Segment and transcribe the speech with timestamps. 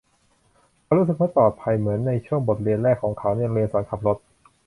[0.83, 4.17] เขารู้สึกไม่ปลอดภัยเหมือนในช่วงบทเรียนแรกของเขาในโรงเรียนสอนขับรถ